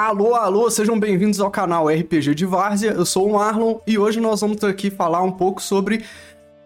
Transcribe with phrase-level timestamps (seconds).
[0.00, 2.92] Alô, alô, sejam bem-vindos ao canal RPG de Várzea.
[2.92, 6.04] Eu sou o Marlon e hoje nós vamos aqui falar um pouco sobre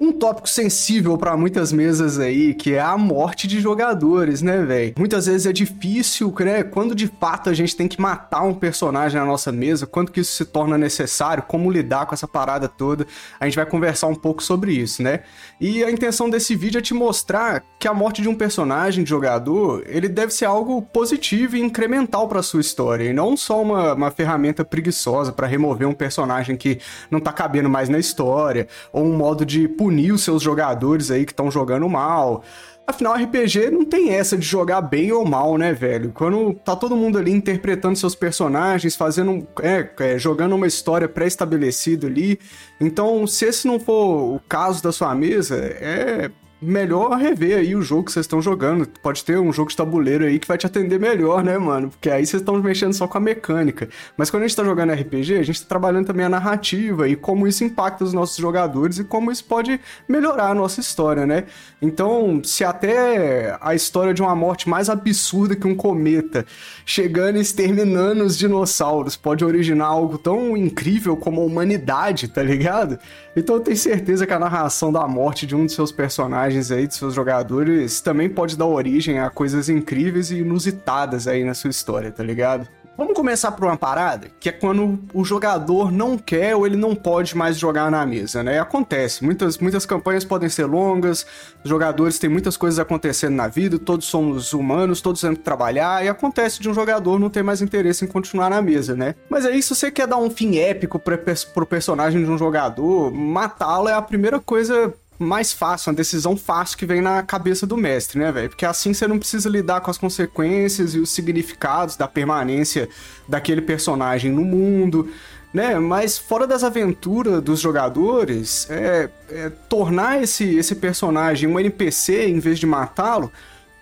[0.03, 4.95] um tópico sensível para muitas mesas aí, que é a morte de jogadores, né, velho?
[4.99, 6.65] Muitas vezes é difícil, né?
[6.65, 10.19] Quando de fato a gente tem que matar um personagem na nossa mesa, quando que
[10.19, 13.07] isso se torna necessário, como lidar com essa parada toda.
[13.39, 15.21] A gente vai conversar um pouco sobre isso, né?
[15.61, 19.11] E a intenção desse vídeo é te mostrar que a morte de um personagem de
[19.11, 23.95] jogador, ele deve ser algo positivo e incremental para sua história, e não só uma,
[23.95, 29.05] uma ferramenta preguiçosa para remover um personagem que não tá cabendo mais na história, ou
[29.05, 32.43] um modo de punir punir os seus jogadores aí que estão jogando mal.
[32.87, 36.11] Afinal, RPG não tem essa de jogar bem ou mal, né, velho?
[36.13, 39.47] Quando tá todo mundo ali interpretando seus personagens, fazendo.
[39.61, 42.41] É, é jogando uma história pré-estabelecida ali.
[42.81, 46.31] Então, se esse não for o caso da sua mesa, é
[46.63, 48.87] melhor rever aí o jogo que vocês estão jogando.
[49.03, 51.91] Pode ter um jogo de tabuleiro aí que vai te atender melhor, né, mano?
[51.91, 53.89] Porque aí vocês estão mexendo só com a mecânica.
[54.17, 57.17] Mas quando a gente tá jogando RPG, a gente tá trabalhando também a narrativa e
[57.17, 61.45] como isso impacta os nossos jogadores e como isso pode melhorar a nossa história, né?
[61.81, 66.47] Então, se até a história de uma morte mais absurda que um cometa
[66.87, 72.99] chegando e exterminando os dinossauros pode originar algo tão incrível como a humanidade, tá ligado?
[73.35, 76.87] Então eu tenho certeza que a narração da morte de um de seus personagens aí,
[76.87, 81.71] de seus jogadores, também pode dar origem a coisas incríveis e inusitadas aí na sua
[81.71, 82.69] história, tá ligado?
[82.97, 86.95] Vamos começar por uma parada, que é quando o jogador não quer ou ele não
[86.95, 88.61] pode mais jogar na mesa, né?
[88.61, 91.25] Acontece, muitas, muitas campanhas podem ser longas,
[91.65, 96.05] os jogadores têm muitas coisas acontecendo na vida, todos somos humanos, todos temos que trabalhar,
[96.05, 99.15] e acontece de um jogador não ter mais interesse em continuar na mesa, né?
[99.29, 101.19] Mas aí, se você quer dar um fim épico pra,
[101.55, 104.93] pro personagem de um jogador, matá-lo é a primeira coisa
[105.23, 108.49] mais fácil, uma decisão fácil que vem na cabeça do mestre, né, velho?
[108.49, 112.89] Porque assim você não precisa lidar com as consequências e os significados da permanência
[113.27, 115.09] daquele personagem no mundo,
[115.53, 115.79] né?
[115.79, 122.39] Mas fora das aventuras dos jogadores, é, é, tornar esse, esse personagem um NPC em
[122.39, 123.31] vez de matá-lo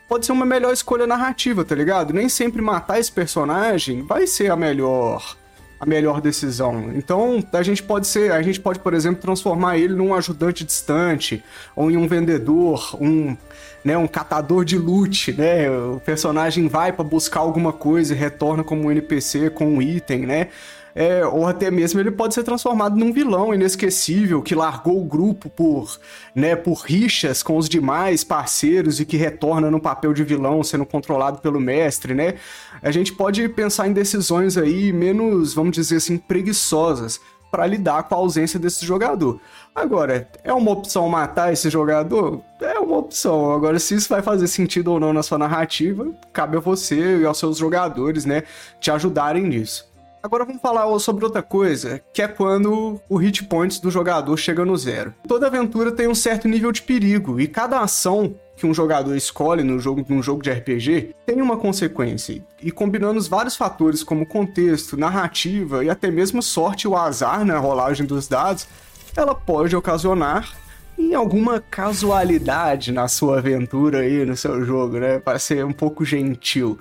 [0.08, 2.12] pode ser uma melhor escolha narrativa, tá ligado?
[2.12, 5.36] Nem sempre matar esse personagem vai ser a melhor
[5.80, 6.92] a melhor decisão.
[6.94, 11.42] Então, a gente pode ser, a gente pode, por exemplo, transformar ele num ajudante distante
[11.74, 13.34] ou em um vendedor, um,
[13.82, 15.70] né, um catador de loot, né?
[15.70, 20.26] O personagem vai para buscar alguma coisa e retorna como um NPC com um item,
[20.26, 20.48] né?
[20.94, 25.48] É, ou até mesmo ele pode ser transformado num vilão inesquecível que largou o grupo
[25.48, 25.98] por,
[26.34, 30.86] né, por rixas com os demais parceiros e que retorna no papel de vilão sendo
[30.86, 32.34] controlado pelo mestre, né?
[32.82, 37.20] A gente pode pensar em decisões aí menos, vamos dizer assim, preguiçosas
[37.50, 39.40] para lidar com a ausência desse jogador.
[39.74, 42.40] Agora, é uma opção matar esse jogador?
[42.60, 43.52] É uma opção.
[43.52, 47.24] Agora, se isso vai fazer sentido ou não na sua narrativa, cabe a você e
[47.24, 48.44] aos seus jogadores, né,
[48.80, 49.89] te ajudarem nisso.
[50.22, 54.66] Agora vamos falar sobre outra coisa, que é quando o hit points do jogador chega
[54.66, 55.14] no zero.
[55.26, 59.62] Toda aventura tem um certo nível de perigo, e cada ação que um jogador escolhe
[59.62, 62.44] no jogo, num jogo de RPG tem uma consequência.
[62.62, 67.58] E combinando os vários fatores como contexto, narrativa e até mesmo sorte ou azar na
[67.58, 68.68] rolagem dos dados,
[69.16, 70.54] ela pode ocasionar
[70.98, 75.18] em alguma casualidade na sua aventura aí, no seu jogo, né?
[75.18, 76.78] Para ser um pouco gentil.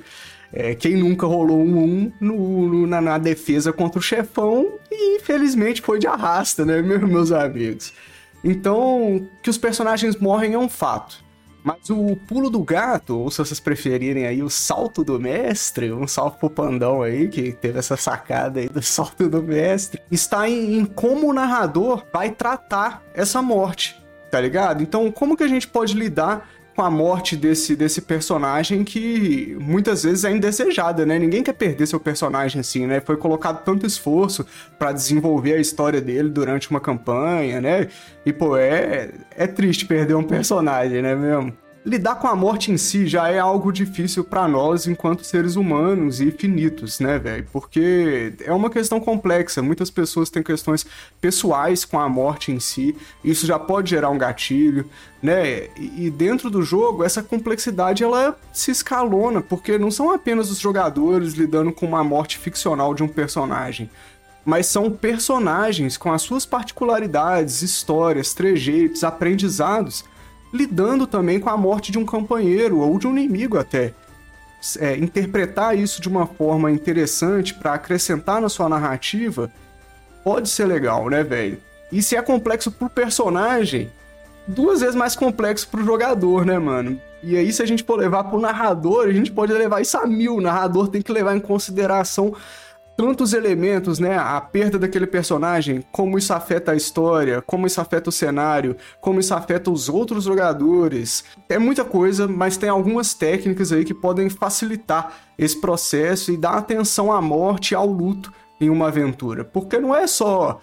[0.52, 5.18] É, quem nunca rolou um 1 no, no, na, na, defesa contra o chefão e
[5.18, 7.94] infelizmente foi de arrasta, né, meus amigos?
[8.44, 11.24] Então, que os personagens morrem é um fato.
[11.64, 16.08] Mas o pulo do gato, ou se vocês preferirem aí, o salto do mestre, um
[16.08, 20.80] salto pro Pandão aí, que teve essa sacada aí do salto do mestre, está em,
[20.80, 24.02] em como o narrador vai tratar essa morte,
[24.32, 24.82] tá ligado?
[24.82, 30.04] Então, como que a gente pode lidar com a morte desse, desse personagem que muitas
[30.04, 31.20] vezes é indesejada, né?
[31.20, 33.00] Ninguém quer perder seu personagem assim, né?
[33.00, 34.46] Foi colocado tanto esforço
[34.78, 37.88] para desenvolver a história dele durante uma campanha, né?
[38.26, 41.54] E, pô, é, é triste perder um personagem, né mesmo?
[41.86, 46.20] Lidar com a morte em si já é algo difícil para nós enquanto seres humanos
[46.20, 47.48] e finitos, né, velho?
[47.52, 49.62] Porque é uma questão complexa.
[49.62, 50.86] Muitas pessoas têm questões
[51.22, 52.96] pessoais com a morte em si.
[53.24, 54.86] Isso já pode gerar um gatilho,
[55.22, 55.68] né?
[55.78, 61.34] E dentro do jogo, essa complexidade ela se escalona, porque não são apenas os jogadores
[61.34, 63.90] lidando com uma morte ficcional de um personagem
[64.46, 70.04] mas são personagens com as suas particularidades, histórias, trejeitos, aprendizados
[70.54, 73.94] lidando também com a morte de um companheiro ou de um inimigo até.
[74.78, 79.50] É, interpretar isso de uma forma interessante para acrescentar na sua narrativa
[80.24, 81.58] pode ser legal, né, velho?
[81.92, 83.90] E se é complexo pro personagem,
[84.48, 87.00] duas vezes mais complexo pro jogador, né, mano?
[87.22, 90.06] E aí, se a gente for levar pro narrador, a gente pode levar isso a
[90.06, 90.36] mil.
[90.36, 92.34] O narrador tem que levar em consideração
[93.00, 94.18] tantos elementos, né?
[94.18, 99.22] A perda daquele personagem, como isso afeta a história, como isso afeta o cenário, como
[99.22, 101.24] isso afeta os outros jogadores.
[101.48, 106.56] É muita coisa, mas tem algumas técnicas aí que podem facilitar esse processo e dar
[106.56, 109.46] atenção à morte e ao luto em uma aventura.
[109.46, 110.60] Porque não é só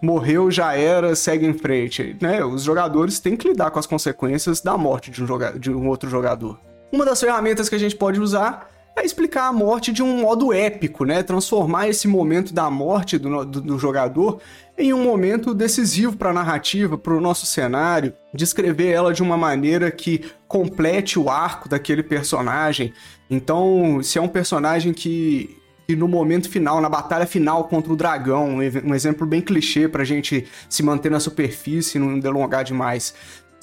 [0.00, 2.42] morreu, já era, segue em frente, né?
[2.42, 6.08] Os jogadores têm que lidar com as consequências da morte de um, de um outro
[6.08, 6.58] jogador.
[6.90, 10.52] Uma das ferramentas que a gente pode usar é explicar a morte de um modo
[10.52, 11.22] épico, né?
[11.22, 14.40] Transformar esse momento da morte do, do, do jogador
[14.76, 19.36] em um momento decisivo para a narrativa, para o nosso cenário, descrever ela de uma
[19.36, 22.92] maneira que complete o arco daquele personagem.
[23.30, 25.56] Então, se é um personagem que,
[25.86, 30.02] que no momento final, na batalha final contra o dragão, um exemplo bem clichê para
[30.02, 33.14] a gente se manter na superfície e não delongar demais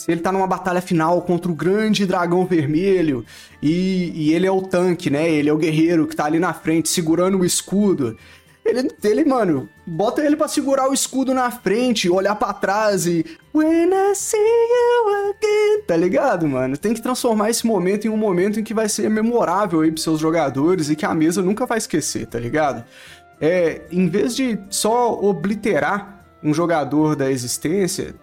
[0.01, 3.23] se ele tá numa batalha final contra o grande dragão vermelho
[3.61, 5.29] e, e, ele é o tanque, né?
[5.29, 8.17] Ele é o guerreiro que tá ali na frente segurando o escudo.
[8.65, 13.23] Ele, ele mano, bota ele para segurar o escudo na frente, olhar para trás e.
[13.53, 15.83] When I see you again.
[15.85, 16.75] Tá ligado, mano?
[16.77, 20.03] Tem que transformar esse momento em um momento em que vai ser memorável aí pros
[20.03, 22.83] seus jogadores e que a mesa nunca vai esquecer, tá ligado?
[23.39, 28.15] É, em vez de só obliterar um jogador da existência,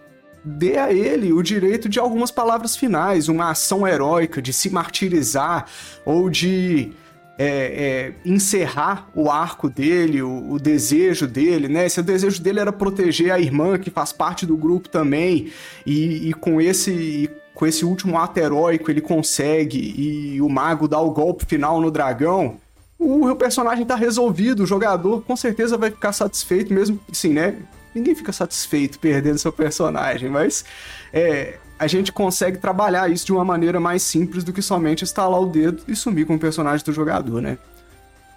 [0.43, 5.65] dê a ele o direito de algumas palavras finais, uma ação heróica, de se martirizar
[6.05, 6.91] ou de
[7.37, 11.87] é, é, encerrar o arco dele, o, o, desejo dele, né?
[11.87, 15.51] Se o desejo dele era proteger a irmã, que faz parte do grupo também,
[15.85, 17.29] e, e com esse.
[17.53, 21.89] com esse último ato heróico ele consegue e o mago dá o golpe final no
[21.89, 22.57] dragão,
[22.99, 27.55] o personagem tá resolvido, o jogador com certeza vai ficar satisfeito, mesmo assim, né?
[27.93, 30.65] Ninguém fica satisfeito perdendo seu personagem, mas
[31.13, 35.39] é, a gente consegue trabalhar isso de uma maneira mais simples do que somente estalar
[35.39, 37.57] o dedo e sumir com o personagem do jogador, né?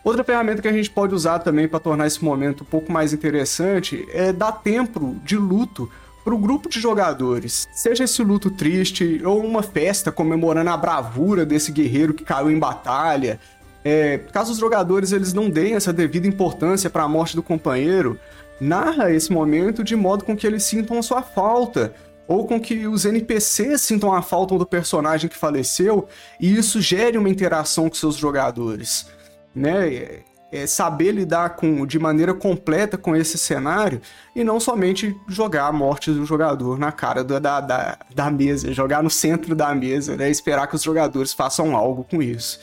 [0.04, 3.12] Outra ferramenta que a gente pode usar também para tornar esse momento um pouco mais
[3.12, 5.88] interessante é dar tempo de luto
[6.24, 7.68] para o grupo de jogadores.
[7.72, 12.58] Seja esse luto triste ou uma festa comemorando a bravura desse guerreiro que caiu em
[12.58, 13.40] batalha.
[13.84, 18.18] É, caso os jogadores eles não deem essa devida importância para a morte do companheiro,
[18.62, 21.92] narra esse momento de modo com que eles sintam a sua falta,
[22.28, 26.06] ou com que os NPCs sintam a falta do personagem que faleceu
[26.40, 29.06] e isso gere uma interação com seus jogadores,
[29.54, 29.92] né?
[29.92, 30.20] É,
[30.52, 34.02] é saber lidar com, de maneira completa com esse cenário
[34.36, 39.02] e não somente jogar a morte do jogador na cara da, da, da mesa, jogar
[39.02, 40.30] no centro da mesa, né?
[40.30, 42.60] Esperar que os jogadores façam algo com isso.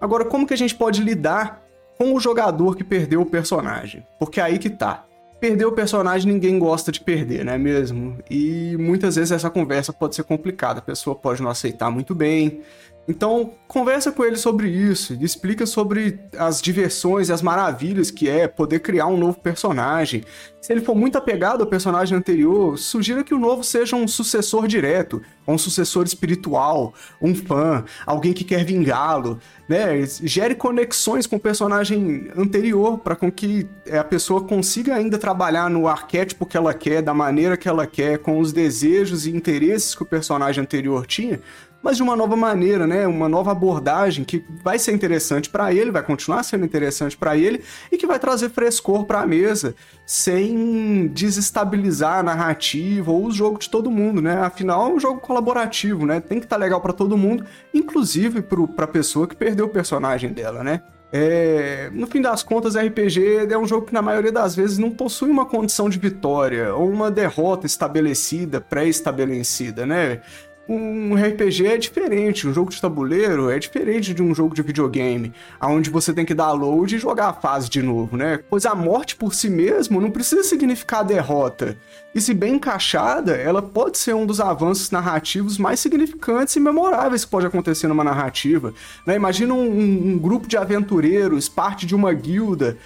[0.00, 1.62] Agora, como que a gente pode lidar
[1.98, 4.06] com o jogador que perdeu o personagem?
[4.18, 5.04] Porque é aí que tá.
[5.38, 8.18] Perder o personagem ninguém gosta de perder, não é mesmo?
[8.30, 12.62] E muitas vezes essa conversa pode ser complicada, a pessoa pode não aceitar muito bem,
[13.08, 18.48] então, conversa com ele sobre isso, explica sobre as diversões e as maravilhas que é
[18.48, 20.24] poder criar um novo personagem.
[20.60, 24.66] Se ele for muito apegado ao personagem anterior, sugira que o novo seja um sucessor
[24.66, 26.92] direto, um sucessor espiritual,
[27.22, 29.38] um fã, alguém que quer vingá-lo,
[29.68, 30.04] né?
[30.24, 35.86] Gere conexões com o personagem anterior para com que a pessoa consiga ainda trabalhar no
[35.86, 40.02] arquétipo que ela quer, da maneira que ela quer, com os desejos e interesses que
[40.02, 41.40] o personagem anterior tinha,
[41.86, 43.06] mas de uma nova maneira, né?
[43.06, 47.62] Uma nova abordagem que vai ser interessante para ele, vai continuar sendo interessante para ele
[47.92, 49.72] e que vai trazer frescor para a mesa,
[50.04, 54.36] sem desestabilizar a narrativa ou o jogo de todo mundo, né?
[54.40, 56.18] Afinal, é um jogo colaborativo, né?
[56.18, 59.68] Tem que estar tá legal para todo mundo, inclusive para a pessoa que perdeu o
[59.68, 60.82] personagem dela, né?
[61.12, 64.90] É, no fim das contas, RPG é um jogo que na maioria das vezes não
[64.90, 70.20] possui uma condição de vitória ou uma derrota estabelecida, pré-estabelecida, né?
[70.68, 75.32] Um RPG é diferente, um jogo de tabuleiro é diferente de um jogo de videogame,
[75.62, 78.40] onde você tem que dar load e jogar a fase de novo, né?
[78.50, 81.76] Pois a morte por si mesmo não precisa significar derrota.
[82.14, 87.24] E se bem encaixada, ela pode ser um dos avanços narrativos mais significantes e memoráveis
[87.24, 88.74] que pode acontecer numa narrativa.
[89.06, 89.14] Né?
[89.14, 92.76] Imagina um, um grupo de aventureiros, parte de uma guilda,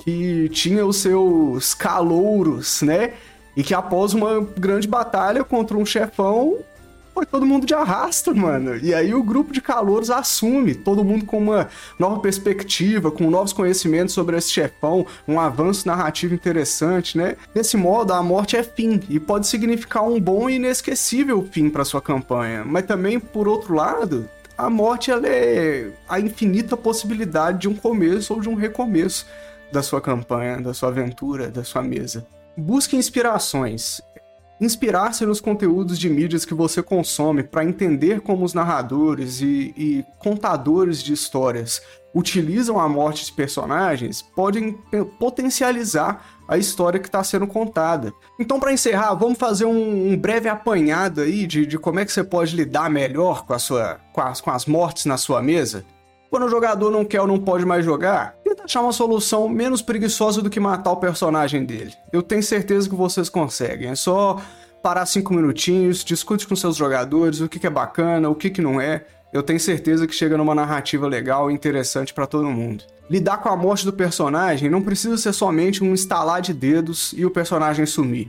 [0.00, 3.12] que tinha os seus calouros, né?
[3.56, 6.58] E que após uma grande batalha contra um chefão,
[7.20, 8.78] foi todo mundo de arrasta, mano.
[8.78, 13.52] E aí o grupo de calouros assume, todo mundo com uma nova perspectiva, com novos
[13.52, 17.36] conhecimentos sobre esse chefão, um avanço narrativo interessante, né?
[17.54, 21.84] Desse modo, a morte é fim e pode significar um bom e inesquecível fim para
[21.84, 22.64] sua campanha.
[22.64, 28.32] Mas também, por outro lado, a morte ela é a infinita possibilidade de um começo
[28.32, 29.26] ou de um recomeço
[29.70, 32.26] da sua campanha, da sua aventura, da sua mesa.
[32.56, 34.00] Busque inspirações
[34.60, 40.04] inspirar-se nos conteúdos de mídias que você consome para entender como os narradores e, e,
[40.18, 41.80] contadores de histórias
[42.14, 44.72] utilizam a morte de personagens podem
[45.18, 48.12] potencializar a história que está sendo contada.
[48.38, 52.12] Então, para encerrar, vamos fazer um, um, breve apanhado aí de, de como é que
[52.12, 55.84] você pode lidar melhor com, a sua, com, as, com as mortes na sua mesa.
[56.28, 58.36] Quando o jogador não quer ou não pode mais jogar,
[58.70, 61.92] achar uma solução menos preguiçosa do que matar o personagem dele.
[62.12, 63.90] Eu tenho certeza que vocês conseguem.
[63.90, 64.40] É só
[64.80, 68.62] parar cinco minutinhos, discute com seus jogadores o que, que é bacana, o que, que
[68.62, 69.04] não é.
[69.32, 73.48] Eu tenho certeza que chega numa narrativa legal e interessante para todo mundo lidar com
[73.48, 77.84] a morte do personagem não precisa ser somente um estalar de dedos e o personagem
[77.84, 78.28] sumir.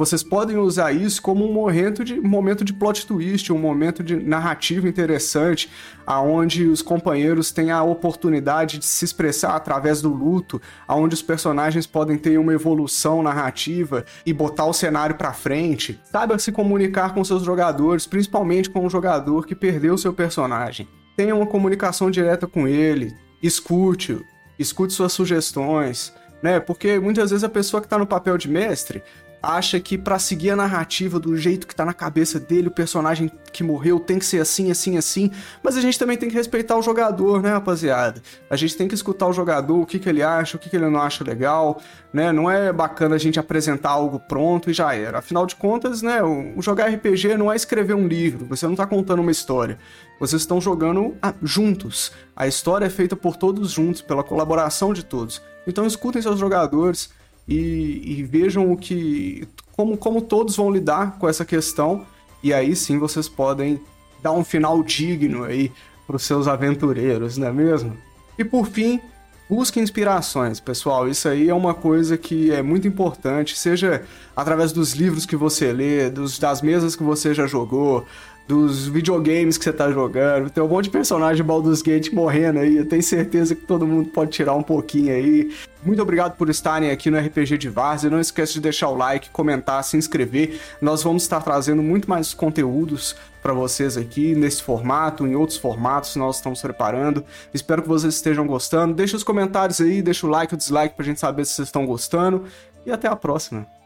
[0.00, 4.02] Vocês podem usar isso como um momento de, um momento de plot twist, um momento
[4.02, 5.70] de narrativa interessante,
[6.06, 11.86] aonde os companheiros têm a oportunidade de se expressar através do luto, aonde os personagens
[11.86, 16.00] podem ter uma evolução narrativa e botar o cenário para frente.
[16.10, 20.88] Saiba se comunicar com seus jogadores, principalmente com o jogador que perdeu seu personagem.
[21.14, 24.18] Tenha uma comunicação direta com ele, escute,
[24.58, 26.10] escute suas sugestões,
[26.42, 26.58] né?
[26.58, 29.02] Porque muitas vezes a pessoa que está no papel de mestre
[29.42, 33.30] acha que para seguir a narrativa do jeito que tá na cabeça dele, o personagem
[33.52, 35.30] que morreu tem que ser assim, assim, assim.
[35.62, 38.22] Mas a gente também tem que respeitar o jogador, né, rapaziada?
[38.48, 40.76] A gente tem que escutar o jogador, o que, que ele acha, o que, que
[40.76, 41.80] ele não acha legal,
[42.12, 42.32] né?
[42.32, 45.18] Não é bacana a gente apresentar algo pronto e já era.
[45.18, 48.86] Afinal de contas, né, o jogar RPG não é escrever um livro, você não tá
[48.86, 49.78] contando uma história.
[50.18, 52.12] Vocês estão jogando juntos.
[52.36, 55.40] A história é feita por todos juntos, pela colaboração de todos.
[55.66, 57.10] Então escutem seus jogadores,
[57.50, 62.06] e, e vejam o que como, como todos vão lidar com essa questão
[62.42, 63.80] e aí sim vocês podem
[64.22, 65.72] dar um final digno aí
[66.06, 67.96] para os seus aventureiros, não é mesmo?
[68.38, 69.00] E por fim,
[69.48, 71.08] busque inspirações, pessoal.
[71.08, 74.04] Isso aí é uma coisa que é muito importante, seja
[74.34, 78.04] através dos livros que você lê, dos, das mesas que você já jogou,
[78.50, 80.50] dos videogames que você tá jogando.
[80.50, 82.78] Tem um monte de personagem Baldur's Gate morrendo aí.
[82.78, 85.54] Eu tenho certeza que todo mundo pode tirar um pouquinho aí.
[85.84, 88.10] Muito obrigado por estarem aqui no RPG de Várzea.
[88.10, 90.60] Não esquece de deixar o like, comentar, se inscrever.
[90.80, 96.16] Nós vamos estar trazendo muito mais conteúdos para vocês aqui nesse formato, em outros formatos
[96.16, 97.24] nós estamos preparando.
[97.54, 98.94] Espero que vocês estejam gostando.
[98.94, 101.86] Deixa os comentários aí, deixa o like, o dislike pra gente saber se vocês estão
[101.86, 102.46] gostando.
[102.84, 103.79] E até a próxima.